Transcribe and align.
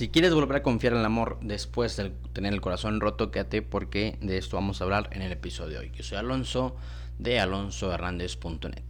Si 0.00 0.08
quieres 0.08 0.32
volver 0.32 0.56
a 0.56 0.62
confiar 0.62 0.94
en 0.94 1.00
el 1.00 1.04
amor 1.04 1.36
después 1.42 1.94
de 1.98 2.08
tener 2.32 2.54
el 2.54 2.62
corazón 2.62 3.02
roto, 3.02 3.30
quédate 3.30 3.60
porque 3.60 4.16
de 4.22 4.38
esto 4.38 4.56
vamos 4.56 4.80
a 4.80 4.84
hablar 4.84 5.10
en 5.12 5.20
el 5.20 5.30
episodio 5.30 5.72
de 5.72 5.78
hoy. 5.80 5.92
Yo 5.94 6.02
soy 6.02 6.16
Alonso 6.16 6.74
de 7.18 7.38
alonsohernandez.net. 7.38 8.82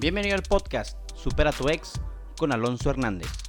Bienvenido 0.00 0.36
al 0.36 0.44
podcast 0.44 0.96
Supera 1.16 1.50
tu 1.50 1.68
ex 1.68 2.00
con 2.36 2.52
Alonso 2.52 2.90
Hernández. 2.90 3.47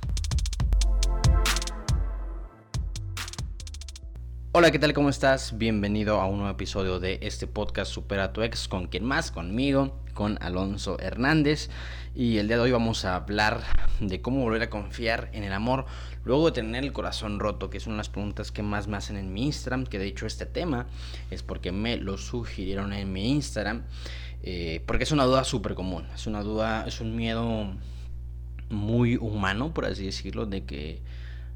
Hola, 4.52 4.72
¿qué 4.72 4.80
tal? 4.80 4.94
¿Cómo 4.94 5.10
estás? 5.10 5.60
Bienvenido 5.60 6.20
a 6.20 6.26
un 6.26 6.38
nuevo 6.38 6.52
episodio 6.52 7.00
de 7.00 7.20
este 7.22 7.46
podcast 7.46 7.92
Supera 7.92 8.34
tu 8.34 8.42
ex 8.42 8.68
con 8.68 8.88
quien 8.88 9.06
más, 9.06 9.30
conmigo, 9.30 10.02
con 10.16 10.40
Alonso 10.42 11.00
Hernández. 11.00 11.70
Y 12.16 12.40
el 12.40 12.48
día 12.48 12.58
de 12.58 12.64
hoy 12.64 12.72
vamos 12.72 13.06
a 13.06 13.16
hablar 13.16 13.62
de 14.00 14.22
cómo 14.22 14.42
volver 14.42 14.64
a 14.64 14.72
confiar 14.72 15.30
en 15.34 15.44
el 15.44 15.54
amor 15.54 15.86
luego 16.26 16.48
de 16.48 16.54
tener 16.54 16.84
el 16.84 16.94
corazón 16.94 17.40
roto, 17.40 17.70
que 17.70 17.78
es 17.78 17.86
una 17.86 17.98
de 17.98 18.00
las 18.00 18.10
preguntas 18.10 18.52
que 18.52 18.64
más 18.64 18.88
me 18.88 18.98
hacen 18.98 19.18
en 19.18 19.32
mi 19.32 19.46
Instagram, 19.46 19.86
que 19.86 20.00
de 20.00 20.08
hecho 20.08 20.26
este 20.26 20.48
tema 20.48 20.88
es 21.30 21.44
porque 21.44 21.72
me 21.72 21.98
lo 21.98 22.18
sugirieron 22.18 22.92
en 22.92 23.14
mi 23.14 23.30
Instagram, 23.30 23.84
eh, 24.42 24.82
porque 24.88 25.04
es 25.04 25.12
una 25.12 25.26
duda 25.26 25.44
súper 25.44 25.76
común, 25.76 26.08
es 26.16 26.26
una 26.26 26.42
duda, 26.42 26.86
es 26.88 27.02
un 27.02 27.16
miedo 27.16 27.72
muy 28.72 29.16
humano, 29.16 29.76
por 29.76 29.86
así 29.86 30.08
decirlo, 30.08 30.48
de 30.48 30.64
que, 30.64 31.04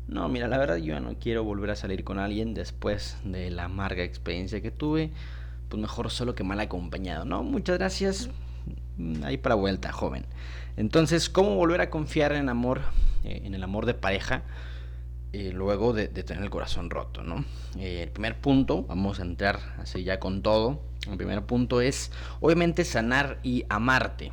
no, 0.07 0.27
mira, 0.30 0.48
la 0.48 0.57
verdad 0.57 0.77
yo 0.77 0.99
no 0.99 1.16
quiero 1.20 1.43
volver 1.43 1.71
a 1.71 1.75
salir 1.75 2.03
con 2.03 2.20
alguien 2.20 2.53
después 2.53 3.17
de 3.23 3.49
la 3.49 3.66
amarga 3.66 4.03
experiencia 4.03 4.62
que 4.62 4.71
tuve, 4.71 5.12
pues 5.70 5.81
mejor 5.81 6.12
solo 6.12 6.35
que 6.35 6.43
mal 6.43 6.59
acompañado, 6.59 7.26
¿no? 7.26 7.43
Muchas 7.43 7.77
gracias, 7.77 8.29
Mm, 8.98 9.23
ahí 9.23 9.38
para 9.38 9.55
vuelta, 9.55 9.91
joven. 9.91 10.26
Entonces, 10.77 11.29
¿cómo 11.29 11.55
volver 11.55 11.81
a 11.81 11.89
confiar 11.89 12.34
en 12.34 12.49
amor, 12.49 12.81
eh, 13.23 13.41
en 13.43 13.55
el 13.55 13.63
amor 13.63 13.85
de 13.85 13.93
pareja, 13.93 14.43
eh, 15.34 15.52
luego 15.52 15.93
de, 15.93 16.07
tener 16.07 16.43
el 16.43 16.49
corazón 16.49 16.90
roto, 16.90 17.23
¿no? 17.23 17.43
Eh, 17.79 18.04
el 18.04 18.10
primer 18.10 18.40
punto, 18.40 18.84
vamos 18.84 19.20
a 19.20 19.23
entrar 19.23 19.60
así 19.79 20.04
ya 20.04 20.20
con 20.20 20.41
todo. 20.43 20.82
El 21.10 21.17
primer 21.17 21.43
punto 21.45 21.82
es, 21.82 22.12
obviamente, 22.40 22.85
sanar 22.85 23.40
y 23.43 23.65
amarte. 23.70 24.32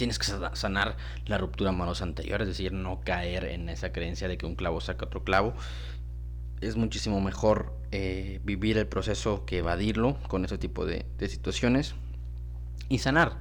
Tienes 0.00 0.18
que 0.18 0.24
sanar 0.54 0.96
la 1.26 1.36
ruptura 1.36 1.68
amorosa 1.68 2.04
anterior, 2.04 2.40
es 2.40 2.48
decir, 2.48 2.72
no 2.72 3.02
caer 3.02 3.44
en 3.44 3.68
esa 3.68 3.92
creencia 3.92 4.28
de 4.28 4.38
que 4.38 4.46
un 4.46 4.54
clavo 4.54 4.80
saca 4.80 5.04
otro 5.04 5.24
clavo. 5.24 5.52
Es 6.62 6.76
muchísimo 6.76 7.20
mejor 7.20 7.74
vivir 8.42 8.78
el 8.78 8.86
proceso 8.86 9.44
que 9.44 9.58
evadirlo 9.58 10.16
con 10.26 10.46
ese 10.46 10.56
tipo 10.56 10.86
de 10.86 11.04
situaciones 11.28 11.96
y 12.88 13.00
sanar. 13.00 13.36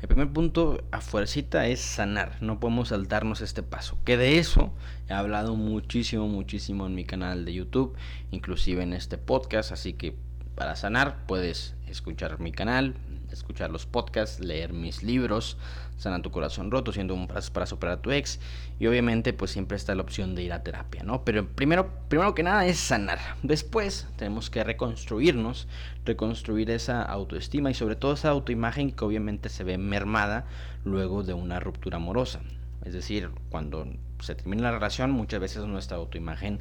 El 0.00 0.08
primer 0.08 0.32
punto 0.32 0.82
a 0.92 1.02
fuercita 1.02 1.66
es 1.66 1.80
sanar, 1.80 2.38
no 2.40 2.58
podemos 2.58 2.88
saltarnos 2.88 3.42
este 3.42 3.62
paso. 3.62 3.98
Que 4.06 4.16
de 4.16 4.38
eso 4.38 4.72
he 5.10 5.12
hablado 5.12 5.56
muchísimo, 5.56 6.26
muchísimo 6.26 6.86
en 6.86 6.94
mi 6.94 7.04
canal 7.04 7.44
de 7.44 7.52
YouTube, 7.52 7.94
inclusive 8.30 8.82
en 8.82 8.94
este 8.94 9.18
podcast, 9.18 9.72
así 9.72 9.92
que 9.92 10.16
para 10.54 10.74
sanar 10.74 11.26
puedes 11.26 11.74
escuchar 11.86 12.40
mi 12.40 12.50
canal, 12.50 12.94
escuchar 13.34 13.70
los 13.70 13.86
podcasts, 13.86 14.40
leer 14.40 14.72
mis 14.72 15.02
libros, 15.02 15.56
Sana 15.98 16.22
tu 16.22 16.30
corazón 16.30 16.70
roto, 16.70 16.92
siendo 16.92 17.12
un 17.14 17.26
brazo 17.26 17.52
para 17.52 17.66
superar 17.66 17.98
a 17.98 18.00
tu 18.00 18.12
ex. 18.12 18.38
Y 18.78 18.86
obviamente 18.86 19.32
pues 19.32 19.50
siempre 19.50 19.76
está 19.76 19.96
la 19.96 20.02
opción 20.02 20.36
de 20.36 20.44
ir 20.44 20.52
a 20.52 20.62
terapia, 20.62 21.02
¿no? 21.02 21.24
Pero 21.24 21.48
primero, 21.48 21.90
primero 22.08 22.36
que 22.36 22.44
nada 22.44 22.64
es 22.66 22.78
sanar. 22.78 23.18
Después 23.42 24.06
tenemos 24.16 24.48
que 24.48 24.62
reconstruirnos, 24.62 25.66
reconstruir 26.04 26.70
esa 26.70 27.02
autoestima 27.02 27.72
y 27.72 27.74
sobre 27.74 27.96
todo 27.96 28.12
esa 28.12 28.28
autoimagen 28.30 28.92
que 28.92 29.04
obviamente 29.04 29.48
se 29.48 29.64
ve 29.64 29.76
mermada 29.76 30.46
luego 30.84 31.24
de 31.24 31.34
una 31.34 31.58
ruptura 31.58 31.96
amorosa. 31.96 32.42
Es 32.84 32.92
decir, 32.92 33.30
cuando 33.50 33.88
se 34.20 34.36
termina 34.36 34.62
la 34.62 34.72
relación 34.72 35.10
muchas 35.10 35.40
veces 35.40 35.64
nuestra 35.64 35.96
autoimagen 35.96 36.60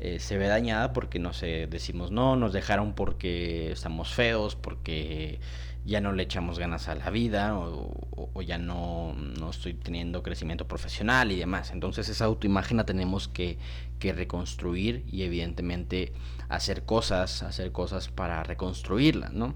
eh, 0.00 0.18
se 0.18 0.36
ve 0.38 0.48
dañada 0.48 0.92
porque 0.92 1.18
no 1.18 1.32
sé, 1.32 1.66
decimos 1.68 2.10
no, 2.10 2.36
nos 2.36 2.52
dejaron 2.52 2.94
porque 2.94 3.72
estamos 3.72 4.12
feos, 4.12 4.56
porque 4.56 5.38
ya 5.84 6.00
no 6.00 6.12
le 6.12 6.22
echamos 6.22 6.58
ganas 6.58 6.88
a 6.88 6.94
la 6.94 7.10
vida 7.10 7.56
o, 7.58 8.42
ya 8.42 8.58
no, 8.58 9.14
no, 9.14 9.50
estoy 9.50 9.74
teniendo 9.74 10.22
crecimiento 10.22 10.66
profesional 10.66 11.30
y 11.30 11.36
demás. 11.36 11.70
Entonces 11.72 12.08
esa 12.08 12.24
autoimagen 12.24 12.78
la 12.78 12.86
tenemos 12.86 13.28
que, 13.28 13.58
que, 13.98 14.12
reconstruir 14.12 15.04
y 15.10 15.22
evidentemente 15.22 16.12
hacer 16.48 16.84
cosas, 16.84 17.42
hacer 17.42 17.70
cosas 17.72 18.08
para 18.08 18.42
reconstruirla, 18.42 19.28
¿no? 19.28 19.54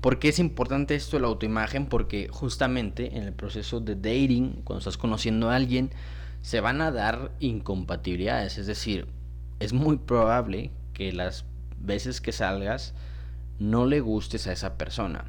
¿Por 0.00 0.18
qué 0.18 0.28
es 0.28 0.38
importante 0.38 0.94
esto 0.94 1.16
de 1.16 1.22
la 1.22 1.28
autoimagen? 1.28 1.86
Porque 1.86 2.28
justamente 2.30 3.16
en 3.16 3.24
el 3.24 3.32
proceso 3.32 3.80
de 3.80 3.94
dating, 3.94 4.62
cuando 4.64 4.78
estás 4.78 4.96
conociendo 4.96 5.50
a 5.50 5.56
alguien, 5.56 5.90
se 6.42 6.60
van 6.60 6.80
a 6.80 6.90
dar 6.90 7.32
incompatibilidades. 7.40 8.58
Es 8.58 8.66
decir, 8.66 9.06
es 9.60 9.72
muy 9.72 9.98
probable 9.98 10.70
que 10.92 11.12
las 11.12 11.44
veces 11.80 12.20
que 12.20 12.32
salgas 12.32 12.94
no 13.58 13.86
le 13.86 14.00
gustes 14.00 14.46
a 14.46 14.52
esa 14.52 14.78
persona. 14.78 15.24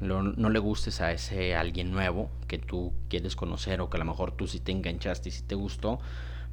No, 0.00 0.22
le 0.22 0.58
gustes 0.58 1.02
a 1.02 1.12
ese 1.12 1.54
alguien 1.54 1.90
nuevo 1.90 2.30
que 2.46 2.56
tú 2.56 2.94
quieres 3.08 3.36
conocer 3.36 3.82
o 3.82 3.90
que 3.90 3.98
a 3.98 4.00
lo 4.00 4.06
mejor 4.06 4.32
tú 4.32 4.46
sí 4.46 4.58
te 4.58 4.72
enganchaste 4.72 5.28
y 5.28 5.32
sí 5.32 5.42
te 5.42 5.54
gustó, 5.54 6.00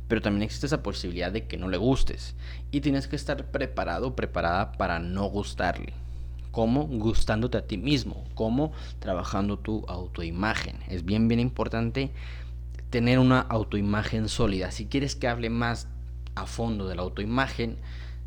pero 0.10 0.22
también 0.22 0.44
existe 0.44 0.66
esa 0.66 0.84
posibilidad 0.84 1.32
de 1.32 1.48
que 1.48 1.56
no 1.56 1.70
le 1.70 1.78
gustes 1.78 2.36
y 2.72 2.82
tienes 2.82 3.08
que 3.08 3.16
estar 3.16 3.46
preparado, 3.46 4.18
preparada 4.18 4.74
para 4.74 5.00
no 5.00 5.26
gustarle. 5.26 5.94
¿Cómo? 6.52 6.88
Gustándote 6.88 7.58
a 7.58 7.68
ti 7.68 7.78
mismo, 7.78 8.26
¿cómo? 8.34 8.74
Trabajando 9.00 9.60
tu 9.60 9.86
autoimagen. 9.88 10.80
Es 10.90 11.06
bien, 11.06 11.30
bien 11.30 11.40
importante 11.40 12.12
tener 12.90 13.20
una 13.20 13.42
autoimagen 13.42 14.30
sólida. 14.30 14.72
Si 14.72 14.88
quieres 14.88 15.16
que 15.16 15.28
hable 15.28 15.50
más 15.50 15.88
a 16.36 16.46
fondo 16.46 16.88
de 16.88 16.96
la 16.96 17.02
autoimagen, 17.02 17.78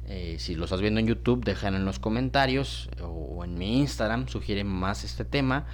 eh, 0.07 0.37
si 0.39 0.55
lo 0.55 0.65
estás 0.65 0.81
viendo 0.81 1.01
en 1.01 1.07
YouTube, 1.07 1.45
déjalo 1.45 1.77
en 1.77 1.85
los 1.85 1.99
comentarios 1.99 2.91
o 3.01 3.45
en 3.45 3.57
mi 3.57 3.79
Instagram, 3.79 4.29
sugiere 4.29 4.65
más 4.65 5.05
este 5.05 5.25
tema 5.25 5.67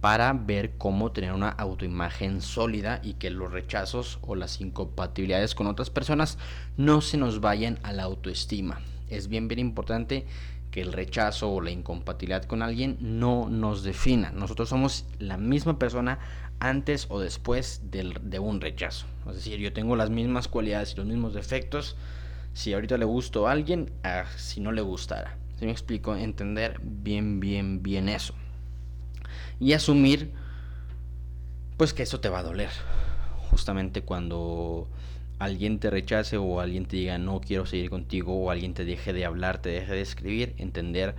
para 0.00 0.32
ver 0.32 0.76
cómo 0.78 1.12
tener 1.12 1.32
una 1.32 1.50
autoimagen 1.50 2.40
sólida 2.40 3.00
y 3.02 3.14
que 3.14 3.30
los 3.30 3.52
rechazos 3.52 4.18
o 4.22 4.34
las 4.34 4.60
incompatibilidades 4.60 5.54
con 5.54 5.66
otras 5.66 5.90
personas 5.90 6.38
no 6.76 7.00
se 7.00 7.18
nos 7.18 7.40
vayan 7.40 7.78
a 7.82 7.92
la 7.92 8.04
autoestima. 8.04 8.80
Es 9.08 9.28
bien, 9.28 9.48
bien 9.48 9.58
importante 9.58 10.26
que 10.70 10.80
el 10.80 10.92
rechazo 10.92 11.50
o 11.50 11.60
la 11.60 11.70
incompatibilidad 11.70 12.44
con 12.44 12.62
alguien 12.62 12.96
no 13.00 13.48
nos 13.50 13.82
defina. 13.82 14.30
Nosotros 14.30 14.68
somos 14.68 15.04
la 15.18 15.36
misma 15.36 15.78
persona 15.78 16.18
antes 16.60 17.06
o 17.08 17.20
después 17.20 17.82
de 17.90 18.38
un 18.38 18.60
rechazo. 18.60 19.06
Es 19.28 19.36
decir, 19.36 19.58
yo 19.58 19.72
tengo 19.72 19.96
las 19.96 20.10
mismas 20.10 20.46
cualidades 20.46 20.92
y 20.92 20.96
los 20.96 21.06
mismos 21.06 21.34
defectos 21.34 21.96
si 22.52 22.72
ahorita 22.74 22.96
le 22.98 23.04
gusto 23.04 23.46
a 23.46 23.52
alguien, 23.52 23.90
si 24.36 24.60
no 24.60 24.72
le 24.72 24.82
gustara. 24.82 25.36
Si 25.58 25.66
me 25.66 25.72
explico, 25.72 26.16
entender 26.16 26.80
bien, 26.82 27.40
bien, 27.40 27.82
bien 27.82 28.08
eso. 28.08 28.34
Y 29.58 29.72
asumir, 29.72 30.32
pues 31.76 31.94
que 31.94 32.02
eso 32.02 32.20
te 32.20 32.28
va 32.28 32.40
a 32.40 32.42
doler. 32.42 32.70
Justamente 33.50 34.02
cuando 34.02 34.88
alguien 35.38 35.78
te 35.78 35.90
rechace 35.90 36.36
o 36.36 36.60
alguien 36.60 36.86
te 36.86 36.96
diga 36.96 37.18
no 37.18 37.40
quiero 37.40 37.66
seguir 37.66 37.90
contigo 37.90 38.34
o 38.34 38.50
alguien 38.50 38.74
te 38.74 38.84
deje 38.84 39.12
de 39.12 39.24
hablar, 39.24 39.62
te 39.62 39.70
deje 39.70 39.92
de 39.92 40.00
escribir, 40.00 40.54
entender 40.58 41.14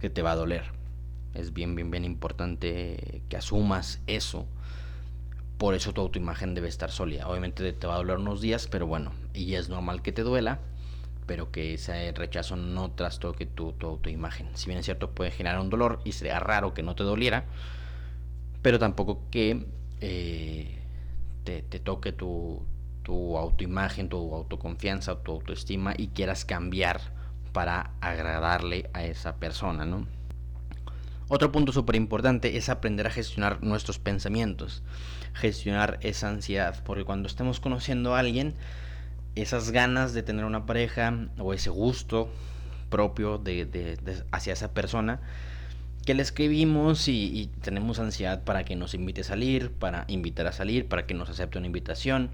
que 0.00 0.10
te 0.10 0.22
va 0.22 0.32
a 0.32 0.36
doler. 0.36 0.64
Es 1.34 1.52
bien, 1.52 1.74
bien, 1.74 1.90
bien 1.90 2.04
importante 2.04 3.22
que 3.28 3.36
asumas 3.36 4.00
eso. 4.06 4.46
Por 5.58 5.74
eso 5.74 5.92
tu 5.92 6.02
autoimagen 6.02 6.54
debe 6.54 6.68
estar 6.68 6.90
sólida. 6.90 7.28
Obviamente 7.28 7.72
te 7.72 7.86
va 7.86 7.94
a 7.94 7.98
doler 7.98 8.18
unos 8.18 8.40
días, 8.40 8.68
pero 8.68 8.86
bueno, 8.86 9.12
y 9.32 9.54
es 9.54 9.68
normal 9.68 10.02
que 10.02 10.12
te 10.12 10.22
duela, 10.22 10.60
pero 11.26 11.50
que 11.50 11.74
ese 11.74 12.12
rechazo 12.12 12.56
no 12.56 12.90
trastoque 12.90 13.46
tu, 13.46 13.74
autoimagen. 13.80 14.48
Si 14.54 14.66
bien 14.66 14.78
es 14.78 14.84
cierto, 14.84 15.10
puede 15.10 15.30
generar 15.30 15.60
un 15.60 15.70
dolor 15.70 16.00
y 16.04 16.12
sería 16.12 16.40
raro 16.40 16.74
que 16.74 16.82
no 16.82 16.94
te 16.94 17.04
doliera, 17.04 17.44
pero 18.60 18.78
tampoco 18.78 19.22
que 19.30 19.66
eh, 20.00 20.78
te, 21.44 21.62
te 21.62 21.80
toque 21.80 22.12
tu, 22.12 22.62
tu 23.02 23.38
autoimagen, 23.38 24.08
tu 24.08 24.34
autoconfianza, 24.34 25.22
tu 25.22 25.32
autoestima 25.32 25.94
y 25.96 26.08
quieras 26.08 26.44
cambiar 26.44 27.00
para 27.52 27.92
agradarle 28.00 28.90
a 28.92 29.04
esa 29.04 29.36
persona, 29.36 29.86
¿no? 29.86 30.06
Otro 31.28 31.50
punto 31.50 31.72
súper 31.72 31.96
importante 31.96 32.56
es 32.56 32.68
aprender 32.68 33.06
a 33.06 33.10
gestionar 33.10 33.62
nuestros 33.62 33.98
pensamientos, 33.98 34.82
gestionar 35.34 35.98
esa 36.02 36.28
ansiedad, 36.28 36.82
porque 36.84 37.04
cuando 37.04 37.26
estemos 37.26 37.58
conociendo 37.58 38.14
a 38.14 38.20
alguien, 38.20 38.54
esas 39.34 39.70
ganas 39.70 40.14
de 40.14 40.22
tener 40.22 40.44
una 40.44 40.66
pareja 40.66 41.28
o 41.38 41.52
ese 41.52 41.70
gusto 41.70 42.30
propio 42.90 43.38
de 43.38 43.98
hacia 44.30 44.52
esa 44.52 44.72
persona, 44.72 45.20
que 46.06 46.14
le 46.14 46.22
escribimos 46.22 47.08
y, 47.08 47.50
tenemos 47.62 47.98
ansiedad 47.98 48.44
para 48.44 48.64
que 48.64 48.76
nos 48.76 48.94
invite 48.94 49.22
a 49.22 49.24
salir, 49.24 49.72
para 49.72 50.04
invitar 50.06 50.46
a 50.46 50.52
salir, 50.52 50.86
para 50.86 51.04
que 51.04 51.14
nos 51.14 51.28
acepte 51.28 51.58
una 51.58 51.66
invitación, 51.66 52.30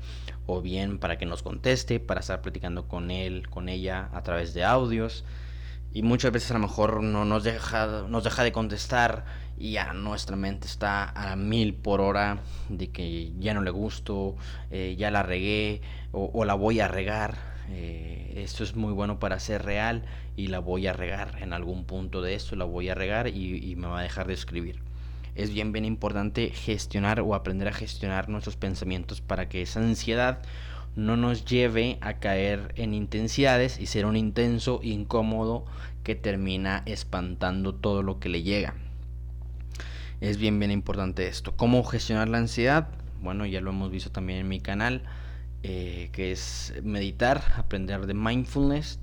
o 0.46 0.60
bien 0.60 0.98
para 0.98 1.16
que 1.16 1.24
nos 1.24 1.42
conteste, 1.42 1.98
para 1.98 2.20
estar 2.20 2.42
platicando 2.42 2.86
con 2.86 3.10
él, 3.10 3.48
con 3.48 3.70
ella 3.70 4.10
a 4.12 4.22
través 4.22 4.52
de 4.52 4.64
audios. 4.64 5.24
Y 5.94 6.02
muchas 6.02 6.32
veces 6.32 6.50
a 6.50 6.54
lo 6.54 6.60
mejor 6.60 7.02
no 7.02 7.24
nos 7.24 7.44
deja, 7.44 8.04
nos 8.08 8.24
deja 8.24 8.42
de 8.44 8.52
contestar 8.52 9.24
y 9.58 9.72
ya 9.72 9.92
nuestra 9.92 10.36
mente 10.36 10.66
está 10.66 11.10
a 11.10 11.36
mil 11.36 11.74
por 11.74 12.00
hora 12.00 12.38
de 12.68 12.90
que 12.90 13.32
ya 13.38 13.54
no 13.54 13.60
le 13.60 13.70
gusto, 13.70 14.36
eh, 14.70 14.96
ya 14.98 15.10
la 15.10 15.22
regué 15.22 15.82
o, 16.12 16.44
la 16.44 16.54
voy 16.54 16.80
a 16.80 16.88
regar. 16.88 17.36
Eh, 17.68 18.32
esto 18.36 18.64
es 18.64 18.74
muy 18.74 18.92
bueno 18.92 19.18
para 19.18 19.38
ser 19.38 19.64
real 19.64 20.02
y 20.36 20.48
la 20.48 20.58
voy 20.58 20.86
a 20.86 20.92
regar 20.92 21.38
en 21.40 21.52
algún 21.52 21.84
punto 21.84 22.22
de 22.22 22.34
esto, 22.34 22.56
la 22.56 22.64
voy 22.64 22.88
a 22.88 22.94
regar 22.94 23.28
y, 23.28 23.70
y 23.70 23.76
me 23.76 23.86
va 23.86 24.00
a 24.00 24.02
dejar 24.02 24.26
de 24.26 24.34
escribir. 24.34 24.80
Es 25.34 25.50
bien, 25.50 25.72
bien 25.72 25.84
importante 25.84 26.50
gestionar 26.50 27.20
o 27.20 27.34
aprender 27.34 27.68
a 27.68 27.72
gestionar 27.72 28.28
nuestros 28.28 28.56
pensamientos 28.56 29.20
para 29.20 29.48
que 29.48 29.62
esa 29.62 29.80
ansiedad 29.80 30.42
no 30.94 31.16
nos 31.16 31.44
lleve 31.44 31.98
a 32.00 32.14
caer 32.14 32.72
en 32.76 32.94
intensidades 32.94 33.78
y 33.78 33.86
ser 33.86 34.06
un 34.06 34.16
intenso 34.16 34.80
incómodo 34.82 35.64
que 36.02 36.14
termina 36.14 36.82
espantando 36.86 37.74
todo 37.74 38.02
lo 38.02 38.18
que 38.18 38.28
le 38.28 38.42
llega. 38.42 38.74
Es 40.20 40.36
bien, 40.36 40.58
bien 40.58 40.70
importante 40.70 41.26
esto. 41.26 41.56
¿Cómo 41.56 41.82
gestionar 41.82 42.28
la 42.28 42.38
ansiedad? 42.38 42.88
Bueno, 43.20 43.46
ya 43.46 43.60
lo 43.60 43.70
hemos 43.70 43.90
visto 43.90 44.10
también 44.10 44.40
en 44.40 44.48
mi 44.48 44.60
canal, 44.60 45.02
eh, 45.62 46.10
que 46.12 46.32
es 46.32 46.74
meditar, 46.82 47.42
aprender 47.56 48.06
de 48.06 48.14
mindfulness. 48.14 49.00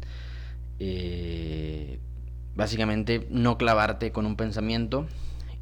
Eh, 0.80 2.00
básicamente 2.56 3.28
no 3.32 3.58
clavarte 3.58 4.12
con 4.12 4.26
un 4.26 4.36
pensamiento 4.36 5.08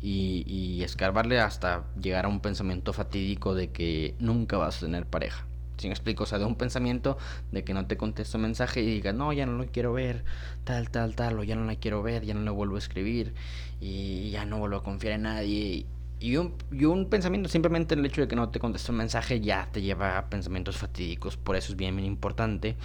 y, 0.01 0.43
y 0.45 0.83
escarbarle 0.83 1.39
hasta 1.39 1.85
llegar 1.99 2.25
a 2.25 2.27
un 2.27 2.39
pensamiento 2.39 2.93
fatídico 2.93 3.55
de 3.55 3.71
que 3.71 4.15
nunca 4.19 4.57
vas 4.57 4.77
a 4.77 4.85
tener 4.85 5.05
pareja. 5.05 5.46
Si 5.77 5.87
me 5.87 5.93
explico, 5.93 6.23
o 6.23 6.25
sea, 6.25 6.39
de 6.39 6.45
un 6.45 6.55
pensamiento 6.55 7.17
de 7.51 7.63
que 7.63 7.73
no 7.73 7.85
te 7.85 7.97
contesto 7.97 8.39
mensaje 8.39 8.81
y 8.81 8.85
digas, 8.85 9.13
no, 9.13 9.31
ya 9.31 9.45
no 9.45 9.53
lo 9.53 9.67
quiero 9.67 9.93
ver, 9.93 10.23
tal, 10.63 10.89
tal, 10.89 11.15
tal, 11.15 11.37
o 11.39 11.43
ya 11.43 11.55
no 11.55 11.65
la 11.65 11.75
quiero 11.75 12.01
ver, 12.01 12.25
ya 12.25 12.33
no 12.33 12.41
le 12.41 12.49
vuelvo 12.49 12.75
a 12.75 12.79
escribir 12.79 13.33
y 13.79 14.31
ya 14.31 14.45
no 14.45 14.57
vuelvo 14.57 14.77
a 14.77 14.83
confiar 14.83 15.13
en 15.13 15.21
nadie. 15.23 15.85
Y 16.19 16.35
un, 16.37 16.55
un 16.71 17.09
pensamiento, 17.09 17.47
simplemente 17.47 17.93
el 17.93 18.03
hecho 18.03 18.21
de 18.21 18.27
que 18.27 18.35
no 18.35 18.49
te 18.49 18.59
contesto 18.59 18.91
un 18.91 18.97
mensaje 18.97 19.39
ya 19.39 19.69
te 19.71 19.83
lleva 19.83 20.17
a 20.17 20.29
pensamientos 20.29 20.77
fatídicos. 20.77 21.37
Por 21.37 21.55
eso 21.55 21.73
es 21.73 21.77
bien, 21.77 21.95
bien 21.95 22.07
importante, 22.07 22.75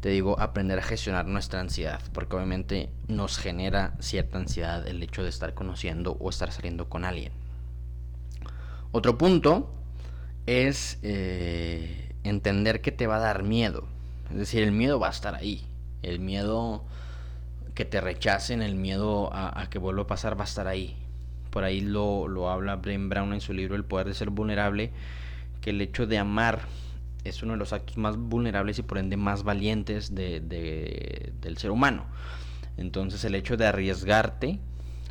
te 0.00 0.08
digo, 0.08 0.38
aprender 0.38 0.78
a 0.78 0.82
gestionar 0.82 1.26
nuestra 1.26 1.60
ansiedad, 1.60 2.00
porque 2.12 2.36
obviamente 2.36 2.90
nos 3.08 3.38
genera 3.38 3.96
cierta 3.98 4.38
ansiedad 4.38 4.86
el 4.86 5.02
hecho 5.02 5.24
de 5.24 5.30
estar 5.30 5.52
conociendo 5.52 6.16
o 6.20 6.30
estar 6.30 6.52
saliendo 6.52 6.88
con 6.88 7.04
alguien. 7.04 7.32
Otro 8.92 9.18
punto 9.18 9.74
es... 10.46 11.00
Eh, 11.02 12.06
entender 12.24 12.80
que 12.80 12.92
te 12.92 13.06
va 13.06 13.16
a 13.16 13.20
dar 13.20 13.42
miedo. 13.42 13.86
Es 14.30 14.36
decir, 14.36 14.62
el 14.62 14.72
miedo 14.72 14.98
va 15.00 15.08
a 15.08 15.10
estar 15.10 15.34
ahí. 15.34 15.66
El 16.02 16.20
miedo 16.20 16.84
que 17.74 17.84
te 17.84 18.00
rechacen, 18.00 18.62
el 18.62 18.74
miedo 18.74 19.30
a, 19.32 19.68
que 19.70 19.78
vuelva 19.78 20.02
a 20.02 20.06
pasar 20.06 20.38
va 20.38 20.44
a 20.44 20.48
estar 20.48 20.66
ahí. 20.66 20.96
Por 21.50 21.64
ahí 21.64 21.80
lo, 21.80 22.28
lo 22.28 22.50
habla 22.50 22.76
Brian 22.76 23.08
Brown 23.08 23.32
en 23.32 23.40
su 23.40 23.52
libro 23.52 23.74
El 23.74 23.84
poder 23.84 24.06
de 24.06 24.14
ser 24.14 24.30
vulnerable, 24.30 24.92
que 25.60 25.70
el 25.70 25.80
hecho 25.80 26.06
de 26.06 26.18
amar 26.18 26.60
es 27.24 27.42
uno 27.42 27.52
de 27.52 27.58
los 27.58 27.72
actos 27.72 27.96
más 27.96 28.16
vulnerables 28.16 28.78
y 28.78 28.82
por 28.82 28.98
ende 28.98 29.16
más 29.16 29.42
valientes 29.42 30.14
de, 30.14 30.40
del 31.40 31.58
ser 31.58 31.70
humano. 31.70 32.06
Entonces 32.76 33.24
el 33.24 33.34
hecho 33.34 33.56
de 33.56 33.66
arriesgarte 33.66 34.58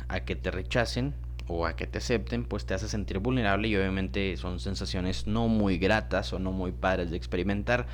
a 0.08 0.20
que 0.20 0.34
te 0.34 0.50
rechacen 0.50 1.14
o 1.50 1.66
a 1.66 1.74
que 1.74 1.86
te 1.86 1.98
acepten, 1.98 2.44
pues 2.44 2.64
te 2.64 2.74
hace 2.74 2.88
sentir 2.88 3.18
vulnerable 3.18 3.68
y 3.68 3.76
obviamente 3.76 4.36
son 4.36 4.60
sensaciones 4.60 5.26
no 5.26 5.48
muy 5.48 5.78
gratas 5.78 6.32
o 6.32 6.38
no 6.38 6.52
muy 6.52 6.70
padres 6.70 7.10
de 7.10 7.16
experimentar, 7.16 7.86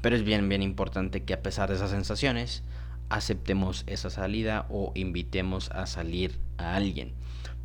pero 0.00 0.14
es 0.14 0.22
bien, 0.22 0.48
bien 0.48 0.62
importante 0.62 1.24
que 1.24 1.34
a 1.34 1.42
pesar 1.42 1.68
de 1.68 1.74
esas 1.74 1.90
sensaciones, 1.90 2.62
aceptemos 3.08 3.82
esa 3.88 4.08
salida 4.08 4.66
o 4.70 4.92
invitemos 4.94 5.70
a 5.72 5.86
salir 5.86 6.38
a 6.56 6.76
alguien. 6.76 7.12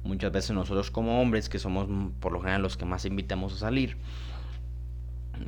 Muchas 0.03 0.31
veces 0.31 0.51
nosotros 0.51 0.89
como 0.89 1.21
hombres, 1.21 1.49
que 1.49 1.59
somos 1.59 1.87
por 2.19 2.31
lo 2.31 2.39
general 2.39 2.63
los 2.63 2.77
que 2.77 2.85
más 2.85 3.05
invitamos 3.05 3.53
a 3.53 3.57
salir, 3.57 3.97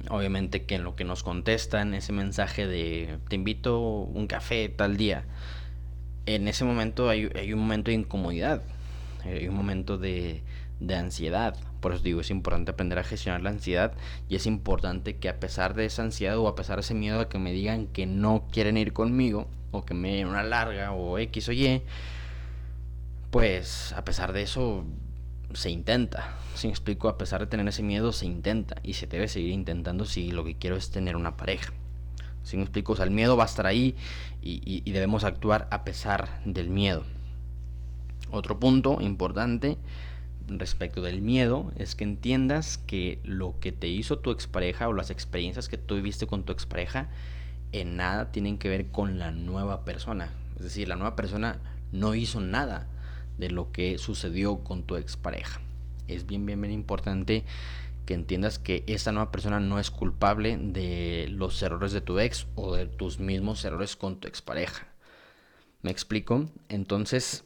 obviamente 0.09 0.65
que 0.65 0.75
en 0.75 0.83
lo 0.83 0.95
que 0.95 1.05
nos 1.05 1.23
contestan 1.23 1.95
ese 1.95 2.13
mensaje 2.13 2.67
de 2.67 3.17
te 3.29 3.35
invito 3.35 3.79
un 3.79 4.27
café 4.27 4.69
tal 4.69 4.95
día, 4.97 5.25
en 6.27 6.47
ese 6.47 6.65
momento 6.65 7.09
hay, 7.09 7.29
hay 7.35 7.53
un 7.53 7.59
momento 7.59 7.89
de 7.89 7.95
incomodidad 7.95 8.61
hay 9.27 9.47
un 9.47 9.55
momento 9.55 9.97
de, 9.97 10.43
ansiedad. 10.95 11.55
Por 11.79 11.93
eso 11.93 12.03
digo, 12.03 12.21
es 12.21 12.29
importante 12.29 12.71
aprender 12.71 12.99
a 12.99 13.03
gestionar 13.03 13.41
la 13.41 13.49
ansiedad 13.49 13.93
y 14.29 14.35
es 14.35 14.45
importante 14.45 15.17
que 15.17 15.29
a 15.29 15.39
pesar 15.39 15.73
de 15.73 15.85
esa 15.85 16.03
ansiedad 16.03 16.37
o 16.37 16.47
a 16.47 16.55
pesar 16.55 16.77
de 16.77 16.81
ese 16.81 16.93
miedo 16.93 17.19
a 17.19 17.29
que 17.29 17.39
me 17.39 17.51
digan 17.51 17.87
que 17.87 18.05
no 18.05 18.47
quieren 18.51 18.77
ir 18.77 18.93
conmigo 18.93 19.47
o 19.71 19.85
que 19.85 19.93
me 19.93 20.15
den 20.15 20.27
una 20.27 20.43
larga 20.43 20.91
o 20.91 21.17
X 21.17 21.49
o 21.49 21.51
Y, 21.51 21.81
pues 23.31 23.93
a 23.93 24.05
pesar 24.05 24.33
de 24.33 24.43
eso 24.43 24.85
se 25.53 25.69
intenta. 25.69 26.35
Si 26.55 26.67
me 26.67 26.71
explico, 26.71 27.09
a 27.09 27.17
pesar 27.17 27.41
de 27.41 27.47
tener 27.47 27.67
ese 27.67 27.83
miedo 27.83 28.11
se 28.11 28.25
intenta 28.25 28.75
y 28.83 28.93
se 28.93 29.07
debe 29.07 29.27
seguir 29.27 29.51
intentando 29.51 30.05
si 30.05 30.31
lo 30.31 30.43
que 30.43 30.55
quiero 30.55 30.75
es 30.75 30.91
tener 30.91 31.15
una 31.15 31.37
pareja. 31.37 31.73
Si 32.43 32.55
me 32.55 32.63
explico, 32.63 32.93
o 32.93 33.03
el 33.03 33.11
miedo 33.11 33.35
va 33.35 33.43
a 33.43 33.47
estar 33.47 33.65
ahí 33.65 33.95
y 34.41 34.89
debemos 34.91 35.25
actuar 35.25 35.67
a 35.69 35.83
pesar 35.83 36.41
del 36.45 36.69
miedo. 36.69 37.03
Otro 38.31 38.59
punto 38.59 38.99
importante 39.01 39.77
respecto 40.47 41.01
del 41.01 41.21
miedo 41.21 41.71
es 41.77 41.95
que 41.95 42.03
entiendas 42.03 42.77
que 42.77 43.19
lo 43.23 43.59
que 43.59 43.71
te 43.71 43.87
hizo 43.87 44.19
tu 44.19 44.31
expareja 44.31 44.87
o 44.87 44.93
las 44.93 45.09
experiencias 45.09 45.67
que 45.67 45.77
tú 45.77 45.95
viviste 45.95 46.27
con 46.27 46.43
tu 46.43 46.53
expareja 46.53 47.09
en 47.71 47.97
nada 47.97 48.31
tienen 48.31 48.57
que 48.57 48.69
ver 48.69 48.87
con 48.87 49.19
la 49.19 49.31
nueva 49.31 49.83
persona. 49.83 50.31
Es 50.55 50.63
decir, 50.63 50.87
la 50.87 50.95
nueva 50.95 51.15
persona 51.15 51.59
no 51.91 52.15
hizo 52.15 52.39
nada 52.39 52.87
de 53.37 53.49
lo 53.49 53.71
que 53.71 53.97
sucedió 53.97 54.63
con 54.63 54.83
tu 54.83 54.95
expareja. 54.95 55.61
Es 56.07 56.25
bien, 56.25 56.45
bien, 56.45 56.61
bien 56.61 56.73
importante 56.73 57.43
que 58.05 58.13
entiendas 58.13 58.57
que 58.57 58.83
esta 58.87 59.11
nueva 59.11 59.31
persona 59.31 59.59
no 59.59 59.79
es 59.79 59.91
culpable 59.91 60.57
de 60.57 61.27
los 61.29 61.61
errores 61.61 61.91
de 61.91 62.01
tu 62.01 62.19
ex 62.19 62.47
o 62.55 62.73
de 62.73 62.85
tus 62.85 63.19
mismos 63.19 63.63
errores 63.65 63.95
con 63.95 64.19
tu 64.19 64.27
expareja. 64.27 64.87
¿Me 65.81 65.91
explico? 65.91 66.49
Entonces, 66.69 67.43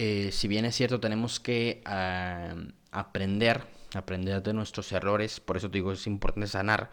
eh, 0.00 0.30
si 0.30 0.46
bien 0.46 0.64
es 0.64 0.76
cierto, 0.76 1.00
tenemos 1.00 1.40
que 1.40 1.82
ah, 1.84 2.54
aprender, 2.92 3.62
aprender 3.94 4.44
de 4.44 4.52
nuestros 4.52 4.92
errores, 4.92 5.40
por 5.40 5.56
eso 5.56 5.68
te 5.68 5.78
digo, 5.78 5.90
es 5.90 6.06
importante 6.06 6.46
sanar, 6.46 6.88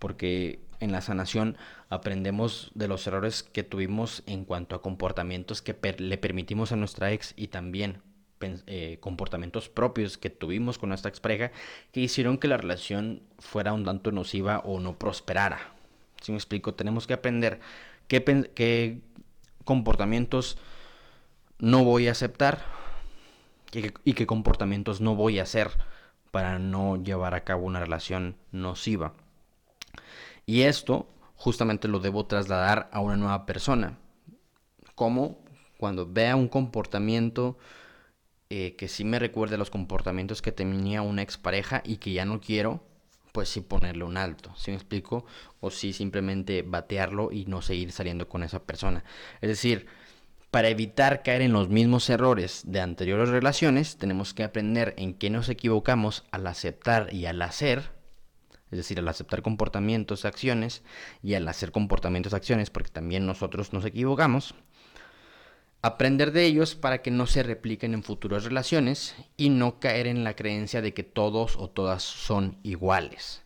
porque 0.00 0.58
en 0.80 0.90
la 0.90 1.00
sanación 1.00 1.56
aprendemos 1.90 2.72
de 2.74 2.88
los 2.88 3.06
errores 3.06 3.44
que 3.44 3.62
tuvimos 3.62 4.24
en 4.26 4.44
cuanto 4.44 4.74
a 4.74 4.82
comportamientos 4.82 5.62
que 5.62 5.76
le 5.98 6.18
permitimos 6.18 6.72
a 6.72 6.76
nuestra 6.76 7.12
ex 7.12 7.34
y 7.36 7.48
también 7.48 8.02
eh, 8.40 8.98
comportamientos 8.98 9.68
propios 9.68 10.18
que 10.18 10.30
tuvimos 10.30 10.76
con 10.76 10.88
nuestra 10.88 11.08
expareja 11.08 11.52
que 11.92 12.00
hicieron 12.00 12.36
que 12.36 12.48
la 12.48 12.56
relación 12.56 13.22
fuera 13.38 13.72
un 13.74 13.84
tanto 13.84 14.10
nociva 14.10 14.58
o 14.58 14.80
no 14.80 14.98
prosperara. 14.98 15.72
Si 16.20 16.32
me 16.32 16.38
explico, 16.38 16.74
tenemos 16.74 17.06
que 17.06 17.14
aprender 17.14 17.60
qué, 18.08 18.50
qué 18.56 19.02
comportamientos 19.62 20.58
no 21.60 21.84
voy 21.84 22.08
a 22.08 22.12
aceptar 22.12 22.64
y, 23.72 24.14
qué 24.14 24.26
comportamientos 24.26 25.00
no 25.00 25.14
voy 25.14 25.38
a 25.38 25.44
hacer 25.44 25.70
para 26.30 26.58
no 26.58 26.96
llevar 26.96 27.34
a 27.34 27.44
cabo 27.44 27.66
una 27.66 27.80
relación 27.80 28.36
nociva. 28.50 29.12
Y 30.46 30.62
esto 30.62 31.06
justamente 31.36 31.86
lo 31.86 32.00
debo 32.00 32.26
trasladar 32.26 32.88
a 32.92 33.00
una 33.00 33.16
nueva 33.16 33.46
persona. 33.46 33.98
Como 34.94 35.38
cuando 35.78 36.06
vea 36.10 36.36
un 36.36 36.48
comportamiento 36.48 37.58
eh, 38.48 38.74
que 38.76 38.88
sí 38.88 39.04
me 39.04 39.18
recuerde 39.18 39.56
los 39.56 39.70
comportamientos 39.70 40.42
que 40.42 40.52
tenía 40.52 41.02
una 41.02 41.22
expareja 41.22 41.82
y 41.84 41.98
que 41.98 42.12
ya 42.12 42.24
no 42.24 42.40
quiero, 42.40 42.82
pues 43.32 43.48
sí 43.48 43.60
ponerle 43.60 44.02
un 44.02 44.16
alto, 44.16 44.52
¿sí 44.56 44.72
me 44.72 44.76
explico? 44.76 45.24
O 45.60 45.70
sí 45.70 45.92
simplemente 45.92 46.62
batearlo 46.62 47.30
y 47.30 47.46
no 47.46 47.62
seguir 47.62 47.92
saliendo 47.92 48.28
con 48.28 48.42
esa 48.42 48.64
persona. 48.64 49.04
Es 49.40 49.48
decir, 49.48 49.86
para 50.50 50.68
evitar 50.68 51.22
caer 51.22 51.42
en 51.42 51.52
los 51.52 51.68
mismos 51.68 52.10
errores 52.10 52.62
de 52.66 52.80
anteriores 52.80 53.28
relaciones, 53.28 53.96
tenemos 53.96 54.34
que 54.34 54.42
aprender 54.42 54.94
en 54.96 55.14
qué 55.14 55.30
nos 55.30 55.48
equivocamos 55.48 56.24
al 56.32 56.46
aceptar 56.46 57.12
y 57.14 57.26
al 57.26 57.40
hacer, 57.42 57.92
es 58.72 58.78
decir, 58.78 58.98
al 58.98 59.08
aceptar 59.08 59.42
comportamientos, 59.42 60.24
acciones, 60.24 60.82
y 61.22 61.34
al 61.34 61.46
hacer 61.46 61.70
comportamientos, 61.70 62.34
acciones, 62.34 62.70
porque 62.70 62.90
también 62.90 63.26
nosotros 63.26 63.72
nos 63.72 63.84
equivocamos. 63.84 64.54
Aprender 65.82 66.32
de 66.32 66.44
ellos 66.44 66.74
para 66.74 67.00
que 67.00 67.10
no 67.10 67.26
se 67.26 67.42
repliquen 67.42 67.94
en 67.94 68.02
futuras 68.02 68.44
relaciones 68.44 69.14
y 69.36 69.48
no 69.50 69.78
caer 69.78 70.08
en 70.08 70.24
la 70.24 70.34
creencia 70.34 70.82
de 70.82 70.92
que 70.92 71.04
todos 71.04 71.56
o 71.56 71.70
todas 71.70 72.02
son 72.02 72.58
iguales. 72.64 73.42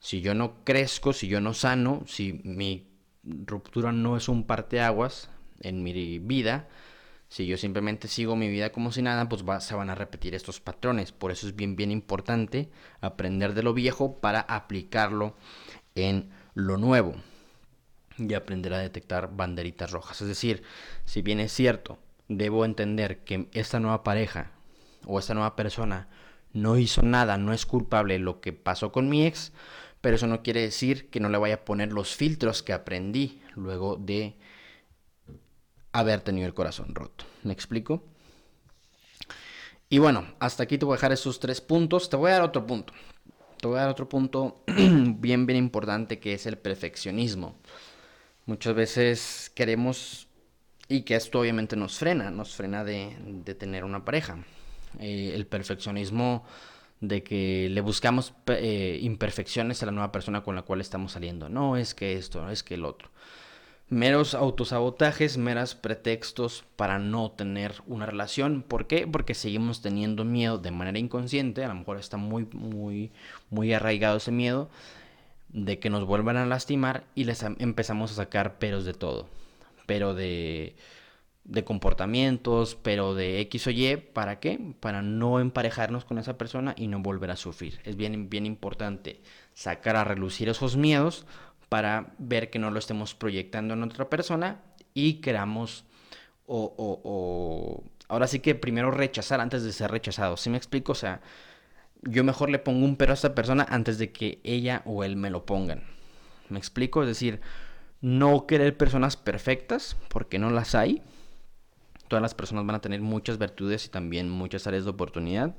Si 0.00 0.20
yo 0.20 0.34
no 0.34 0.64
crezco, 0.64 1.12
si 1.12 1.28
yo 1.28 1.40
no 1.40 1.54
sano, 1.54 2.02
si 2.06 2.40
mi 2.44 2.88
ruptura 3.22 3.92
no 3.92 4.16
es 4.16 4.28
un 4.28 4.44
parteaguas, 4.44 5.30
en 5.60 5.82
mi 5.82 6.18
vida, 6.18 6.68
si 7.28 7.46
yo 7.46 7.56
simplemente 7.56 8.08
sigo 8.08 8.36
mi 8.36 8.48
vida 8.48 8.70
como 8.70 8.92
si 8.92 9.02
nada, 9.02 9.28
pues 9.28 9.42
se 9.64 9.74
van 9.74 9.90
a 9.90 9.94
repetir 9.94 10.34
estos 10.34 10.60
patrones. 10.60 11.12
Por 11.12 11.32
eso 11.32 11.46
es 11.48 11.56
bien, 11.56 11.74
bien 11.76 11.90
importante 11.90 12.70
aprender 13.00 13.54
de 13.54 13.62
lo 13.62 13.74
viejo 13.74 14.20
para 14.20 14.40
aplicarlo 14.40 15.34
en 15.94 16.30
lo 16.54 16.76
nuevo. 16.76 17.14
y 18.18 18.32
aprender 18.32 18.72
a 18.72 18.78
detectar 18.78 19.36
banderitas 19.36 19.90
rojas. 19.90 20.22
Es 20.22 20.28
decir, 20.28 20.62
si 21.04 21.20
bien 21.20 21.38
es 21.38 21.52
cierto, 21.52 21.98
debo 22.28 22.64
entender 22.64 23.24
que 23.24 23.48
esta 23.52 23.78
nueva 23.78 24.02
pareja 24.04 24.52
o 25.04 25.18
esta 25.18 25.34
nueva 25.34 25.54
persona 25.54 26.08
no 26.52 26.78
hizo 26.78 27.02
nada, 27.02 27.36
no 27.36 27.52
es 27.52 27.66
culpable 27.66 28.18
lo 28.18 28.40
que 28.40 28.54
pasó 28.54 28.90
con 28.90 29.10
mi 29.10 29.26
ex, 29.26 29.52
pero 30.00 30.16
eso 30.16 30.26
no 30.26 30.42
quiere 30.42 30.62
decir 30.62 31.10
que 31.10 31.20
no 31.20 31.28
le 31.28 31.38
vaya 31.38 31.56
a 31.56 31.64
poner 31.64 31.92
los 31.92 32.14
filtros 32.16 32.62
que 32.62 32.72
aprendí 32.72 33.42
luego 33.54 33.96
de 33.96 34.36
haber 35.98 36.20
tenido 36.20 36.46
el 36.46 36.54
corazón 36.54 36.94
roto. 36.94 37.24
¿Me 37.42 37.52
explico? 37.52 38.02
Y 39.88 39.98
bueno, 39.98 40.26
hasta 40.40 40.64
aquí 40.64 40.78
te 40.78 40.84
voy 40.84 40.94
a 40.94 40.96
dejar 40.96 41.12
esos 41.12 41.38
tres 41.38 41.60
puntos. 41.60 42.10
Te 42.10 42.16
voy 42.16 42.30
a 42.30 42.34
dar 42.34 42.42
otro 42.42 42.66
punto. 42.66 42.92
Te 43.60 43.68
voy 43.68 43.78
a 43.78 43.82
dar 43.82 43.90
otro 43.90 44.08
punto 44.08 44.62
bien, 44.66 45.46
bien 45.46 45.58
importante 45.58 46.18
que 46.18 46.34
es 46.34 46.46
el 46.46 46.58
perfeccionismo. 46.58 47.56
Muchas 48.46 48.74
veces 48.74 49.50
queremos, 49.54 50.28
y 50.88 51.02
que 51.02 51.14
esto 51.16 51.40
obviamente 51.40 51.76
nos 51.76 51.98
frena, 51.98 52.30
nos 52.30 52.54
frena 52.54 52.84
de, 52.84 53.16
tener 53.58 53.84
una 53.84 54.04
pareja. 54.04 54.44
Eh, 54.98 55.32
el 55.34 55.46
perfeccionismo 55.46 56.44
de 57.00 57.22
que 57.22 57.68
le 57.70 57.80
buscamos 57.80 58.34
eh, 58.46 58.98
imperfecciones 59.02 59.82
a 59.82 59.86
la 59.86 59.92
nueva 59.92 60.12
persona 60.12 60.42
con 60.42 60.54
la 60.54 60.62
cual 60.62 60.80
estamos 60.80 61.12
saliendo. 61.12 61.48
No 61.48 61.76
es 61.76 61.94
que 61.94 62.14
esto, 62.14 62.42
no 62.42 62.50
es 62.50 62.62
que 62.62 62.74
el 62.74 62.84
otro 62.84 63.10
meros 63.88 64.34
autosabotajes, 64.34 65.38
meras 65.38 65.74
pretextos 65.74 66.64
para 66.76 66.98
no 66.98 67.30
tener 67.30 67.74
una 67.86 68.06
relación. 68.06 68.62
¿Por 68.62 68.86
qué? 68.86 69.06
Porque 69.06 69.34
seguimos 69.34 69.80
teniendo 69.80 70.24
miedo 70.24 70.58
de 70.58 70.72
manera 70.72 70.98
inconsciente, 70.98 71.64
a 71.64 71.68
lo 71.68 71.74
mejor 71.76 71.98
está 71.98 72.16
muy, 72.16 72.46
muy, 72.52 73.12
muy 73.50 73.72
arraigado 73.72 74.16
ese 74.16 74.32
miedo 74.32 74.68
de 75.48 75.78
que 75.78 75.90
nos 75.90 76.04
vuelvan 76.04 76.36
a 76.36 76.46
lastimar 76.46 77.04
y 77.14 77.24
les 77.24 77.42
empezamos 77.42 78.10
a 78.12 78.16
sacar 78.16 78.58
peros 78.58 78.84
de 78.84 78.94
todo. 78.94 79.28
Pero 79.86 80.14
de, 80.14 80.74
de 81.44 81.64
comportamientos, 81.64 82.74
pero 82.74 83.14
de 83.14 83.40
X 83.42 83.68
o 83.68 83.70
Y, 83.70 83.96
¿para 83.96 84.40
qué? 84.40 84.74
Para 84.80 85.02
no 85.02 85.38
emparejarnos 85.38 86.04
con 86.04 86.18
esa 86.18 86.36
persona 86.36 86.74
y 86.76 86.88
no 86.88 86.98
volver 86.98 87.30
a 87.30 87.36
sufrir. 87.36 87.80
Es 87.84 87.96
bien, 87.96 88.28
bien 88.28 88.46
importante 88.46 89.20
sacar 89.54 89.94
a 89.94 90.04
relucir 90.04 90.48
esos 90.48 90.76
miedos 90.76 91.24
para 91.76 92.06
ver 92.16 92.48
que 92.48 92.58
no 92.58 92.70
lo 92.70 92.78
estemos 92.78 93.14
proyectando 93.14 93.74
en 93.74 93.82
otra 93.82 94.08
persona 94.08 94.62
y 94.94 95.20
queramos 95.20 95.84
o, 96.46 97.84
ahora 98.08 98.26
sí 98.28 98.40
que 98.40 98.54
primero 98.54 98.90
rechazar 98.90 99.42
antes 99.42 99.62
de 99.62 99.74
ser 99.74 99.90
rechazado. 99.90 100.38
¿Sí 100.38 100.48
me 100.48 100.56
explico? 100.56 100.92
O 100.92 100.94
sea, 100.94 101.20
yo 102.00 102.24
mejor 102.24 102.48
le 102.48 102.58
pongo 102.58 102.82
un 102.82 102.96
pero 102.96 103.12
a 103.12 103.14
esta 103.14 103.34
persona 103.34 103.66
antes 103.68 103.98
de 103.98 104.10
que 104.10 104.40
ella 104.42 104.80
o 104.86 105.04
él 105.04 105.16
me 105.16 105.28
lo 105.28 105.44
pongan. 105.44 105.82
¿Me 106.48 106.58
explico? 106.58 107.02
Es 107.02 107.08
decir, 107.08 107.42
no 108.00 108.46
querer 108.46 108.74
personas 108.74 109.18
perfectas, 109.18 109.98
porque 110.08 110.38
no 110.38 110.48
las 110.48 110.74
hay. 110.74 111.02
Todas 112.08 112.22
las 112.22 112.32
personas 112.32 112.64
van 112.64 112.76
a 112.76 112.80
tener 112.80 113.02
muchas 113.02 113.36
virtudes 113.36 113.84
y 113.84 113.90
también 113.90 114.30
muchas 114.30 114.66
áreas 114.66 114.84
de 114.84 114.90
oportunidad. 114.92 115.54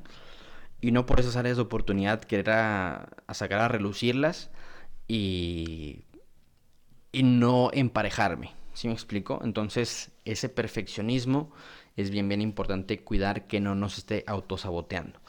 Y 0.82 0.92
no 0.92 1.06
por 1.06 1.20
esas 1.20 1.36
áreas 1.36 1.58
de 1.58 1.62
oportunidad 1.62 2.22
querer 2.22 2.50
a 2.50 3.08
sacar 3.34 3.60
a 3.60 3.68
relucirlas 3.68 4.50
y, 5.08 6.04
y 7.18 7.24
no 7.24 7.72
emparejarme. 7.74 8.52
¿Sí 8.76 8.88
me 8.88 8.94
explico? 8.94 9.42
Entonces, 9.44 10.12
ese 10.24 10.50
perfeccionismo 10.50 11.52
es 11.96 12.12
bien, 12.12 12.30
bien 12.30 12.42
importante 12.42 13.00
cuidar 13.00 13.48
que 13.48 13.60
no 13.60 13.74
nos 13.74 13.98
esté 13.98 14.24
autosaboteando. 14.28 15.20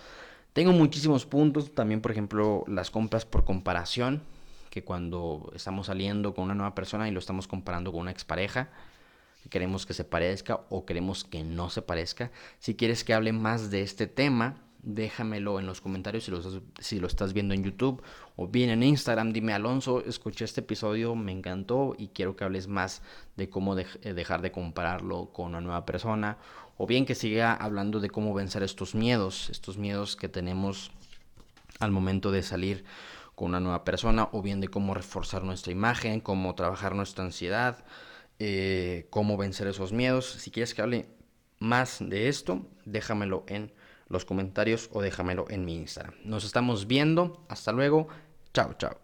Tengo 0.52 0.73
muchísimos 0.73 1.25
puntos, 1.25 1.75
también 1.75 2.02
por 2.02 2.11
ejemplo 2.11 2.64
las 2.66 2.90
compras 2.90 3.25
por 3.25 3.47
comparación, 3.47 4.23
que 4.68 4.85
cuando 4.85 5.50
estamos 5.54 5.87
saliendo 5.87 6.35
con 6.35 6.45
una 6.45 6.54
nueva 6.54 6.75
persona 6.75 7.09
y 7.09 7.11
lo 7.11 7.21
estamos 7.21 7.49
comparando 7.49 7.90
con 7.90 8.02
una 8.02 8.11
expareja, 8.11 8.68
queremos 9.49 9.87
que 9.87 9.95
se 9.95 10.04
parezca 10.04 10.61
o 10.68 10.85
queremos 10.85 11.25
que 11.25 11.42
no 11.42 11.71
se 11.71 11.80
parezca. 11.80 12.30
Si 12.59 12.75
quieres 12.75 13.02
que 13.02 13.14
hable 13.14 13.33
más 13.33 13.71
de 13.71 13.80
este 13.80 14.07
tema, 14.07 14.57
déjamelo 14.82 15.58
en 15.58 15.66
los 15.66 15.80
comentarios 15.80 16.30
si 16.80 17.00
lo, 17.00 17.06
estás 17.06 17.32
viendo 17.32 17.54
en 17.54 17.64
YouTube 17.64 18.02
o 18.37 18.49
bien 18.49 18.70
en 18.70 18.82
Instagram. 18.82 19.32
Dime, 19.32 19.52
Alonso, 19.52 20.04
escuché 20.04 20.44
este 20.44 20.61
episodio, 20.61 21.14
me 21.14 21.32
encantó 21.32 21.94
y 21.99 22.08
quiero 22.08 22.37
que 22.37 22.44
hables 22.44 22.68
más 22.68 23.02
de 23.37 23.49
cómo 23.49 23.76
eh, 23.78 23.87
dejar 24.14 24.42
de 24.42 24.52
compararlo 24.52 25.32
con 25.32 25.49
una 25.49 25.61
nueva 25.61 25.85
persona. 25.85 26.38
O 26.76 26.87
bien 26.87 27.06
que 27.06 27.14
siga 27.14 27.54
hablando 27.54 28.00
de 28.00 28.08
cómo 28.08 28.35
vencer 28.35 28.62
estos 28.62 28.94
miedos, 28.94 29.50
estos 29.50 29.78
miedos 29.78 30.14
que 30.14 30.28
tenemos 30.28 30.92
al 31.80 31.90
momento 31.90 32.30
de 32.30 32.42
salir 32.42 32.85
con 33.35 33.49
una 33.49 33.61
nueva 33.61 33.85
persona, 33.85 34.28
o 34.32 34.42
bien 34.42 34.61
de 34.61 34.68
cómo 34.68 34.94
reforzar 34.94 35.44
nuestra 35.44 35.73
imagen, 35.73 36.20
cómo 36.20 36.54
trabajar 36.54 36.94
nuestra 36.94 37.25
ansiedad, 37.25 37.85
eh, 38.40 39.06
cómo 39.11 39.37
vencer 39.37 39.68
esos 39.68 39.92
miedos. 39.92 40.26
Si 40.26 40.50
quieres 40.50 40.75
que 40.75 40.82
hable 40.82 41.08
más 41.61 41.99
de 42.00 42.28
esto, 42.28 42.66
déjamelo 42.85 43.44
en 43.47 43.73
los 44.09 44.25
comentarios 44.25 44.88
o 44.93 45.03
déjamelo 45.03 45.47
en 45.50 45.65
mi 45.65 45.77
Instagram. 45.77 46.15
Nos 46.25 46.45
estamos 46.45 46.87
viendo. 46.87 47.45
Hasta 47.49 47.73
luego. 47.73 48.09
Chao, 48.53 48.75
chao. 48.75 48.97